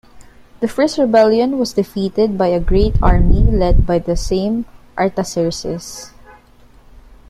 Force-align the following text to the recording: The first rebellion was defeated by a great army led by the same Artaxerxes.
The 0.61 0.67
first 0.67 0.97
rebellion 0.97 1.59
was 1.59 1.73
defeated 1.73 2.35
by 2.35 2.47
a 2.47 2.59
great 2.59 2.95
army 3.03 3.43
led 3.43 3.85
by 3.85 3.99
the 3.99 4.17
same 4.17 4.65
Artaxerxes. 4.97 6.09